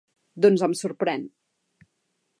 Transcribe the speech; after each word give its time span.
Doncs 0.45 0.63
em 0.67 0.73
sorprèn! 0.81 1.29